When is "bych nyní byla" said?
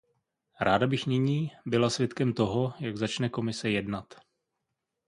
0.87-1.89